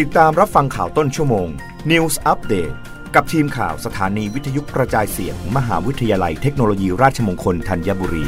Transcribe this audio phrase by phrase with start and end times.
[0.00, 1.48] ติดตามรับฟังข่าวต้นชั่วโมง
[1.90, 2.74] News Update
[3.14, 8.24] กับทีมข่าวสถานีวิทยุกระจายเสียงมมหาวิทยาลัยเทคโนโลยีราชมงคลธัญบุรี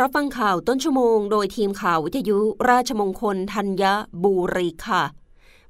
[0.00, 2.38] รับฟังข่าวต้นชั่วโมง โดยทีมข่าววิทยุ
[2.70, 3.84] ราชมงคลธัญ
[4.24, 5.02] บุรีค่ะ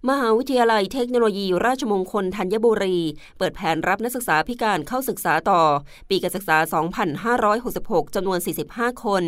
[0.09, 2.97] มหาวิทยาลัยเทคโนโลยีราชมงคลธัญบุรี
[3.39, 5.61] เปิดแผนรับนักศึกษาพิการเข้าศึกษาต่อ
[6.09, 6.57] ปีการศึกษา
[7.37, 8.39] 2566 จำนวน
[8.71, 9.25] 45 คน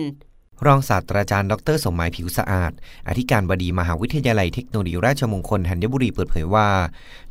[0.67, 2.73] รองศาสตราจารย์ดรสมหมายผิวสะอาด
[3.09, 6.69] อธิการบดีมหาวิทยาลัยเทคโนโลยีราชมงคลธัญบุรีเปิดเผยว่า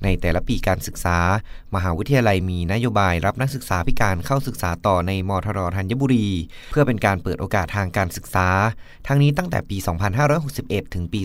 [0.04, 1.18] ในแต่ละปีการศึกษา
[1.76, 6.28] มหาวิทยาลัยมีนโยบายรับนักศึกษาพิการเข้าศึกษาต่อในมทรธัญบุรี
[6.72, 8.48] เพื่อเป็นการเปิดโอกาสทางการศึกษา
[9.08, 9.78] ทั้งนี้ตั้งแต่ปี
[10.36, 11.22] 2561 ถึงปี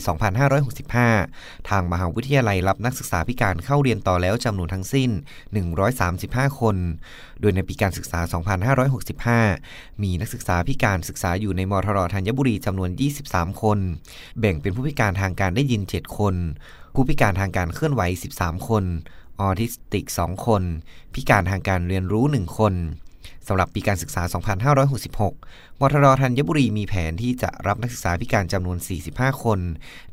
[0.83, 5.11] 2565 ทางมหาวิทยาลัยรับนักศึกษาพิการเข้าเรียนต่อแล้วจำนวนทั้งสิ้น
[5.85, 6.77] 135 คน
[7.41, 8.21] โดยในปีการศึกษา
[9.51, 12.91] 2565 มีนักศึกษาพิการศึกษาอยู่ในมทรรธัญบุรีจำนวน
[13.27, 13.79] 23 คน
[14.39, 16.35] แบ่งเป็นผู้พิการทางการได้ยิน 7 คน
[16.95, 18.03] ผู้พิการทางการเคลื่อนไหว
[18.37, 18.85] 13 คน
[19.41, 20.63] ออทิสติก 2 คน
[21.15, 22.75] พิการทางการเรียนรู้ 1 คน
[23.49, 24.23] สำหรับปีการศึกษา
[25.03, 28.79] 2566 มทรธัญบุรีมีแผนที่จะรับนักศึกษาพิการจำนวน
[29.11, 29.59] 45 คน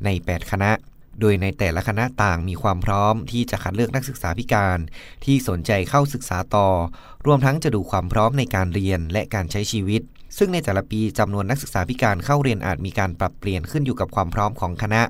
[0.04, 0.70] ใน 8 คณะ
[1.20, 4.78] โดยในแต่ละคณะต่างมีความพร้อมที่จะคัดเลือกนักศึกษาพิการ
[5.24, 6.68] ที่สนใจเข้าศึกษาต่อ
[7.26, 10.02] รวมทั้งจะดูความพร้อมในการเรียนและการใช้ชีวิต
[10.38, 15.02] ซึ่งในแต่ละปีจำนวนนักศึกษาพิการเข้าเรียนอาจมีการปรับเปลี่ยนขึ้นอยู่กับความพร้อมของคณะ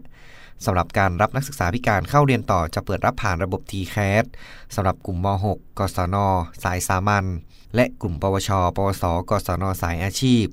[0.64, 4.24] สำหรับการรับนักศึกษาพิการเข้าเรียนต่อจะเปิดรับผ่านระบบ t c a s
[4.74, 5.58] สำหรับกลุ่มม .6 ก
[5.96, 6.16] ศน
[6.62, 7.24] สายสามัญ
[7.74, 10.44] และกลุ่ม ปวช ปวส กศน สายอาชีพ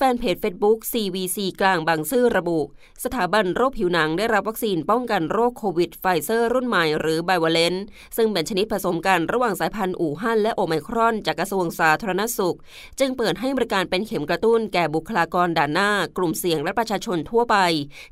[0.02, 2.61] แฟนเพจ Facebook CVC กลางบางซื่อระบุ
[3.05, 7.75] สถาบันโรคผิวหนังได้รับวัคซีนป้องกันโรคโควิดไฟเซอร์รุ่นใหม่หรือ bivalent
[8.16, 12.56] ซึ่งเป็นชนิดผสมกันระหว่างสายพันธุ์อู่ฮั่นและโอไมครอนจากกระทรวงสาธารณสุข
[12.99, 17.56] จึงเปิดให้บริการเป็นเข็มกระตุ้นแก่บุคลากรด่านหน้า กลุ่มเสี่ยงและประชาชนทั่วไป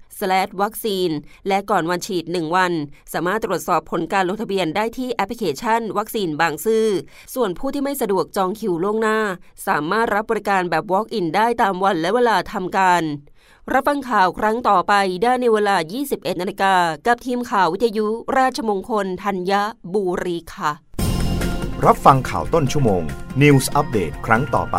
[0.62, 1.10] วัคซีน
[1.48, 2.72] และก่อนวันฉีด 1 วัน
[3.12, 6.86] สามารถตรวจสอบผลการลงทะเบียนได้ที่แอปพลิเคชัน วัคซีนบางซื่อ
[7.34, 9.18] ส่วนผู้ที่ไม่สะดวกจองคิวล่วงหน้า
[9.66, 13.02] สามารถรับบริการแบบ Walk-in ได้ตามวันและเวลาทำการ
[13.72, 15.76] รับฟังข่าวครั้งต่อไปได้ในเวลา
[16.08, 16.74] 21 นาฬิกา
[17.06, 18.06] กับทีมข่าววิทยุ
[18.38, 19.52] ราชมงคล ธัญ
[19.94, 20.70] บุรีค่ะ
[21.86, 23.02] รับฟังข่าวต้นชั่วโมง
[23.42, 24.78] News อัปเดตครั้งต่อไป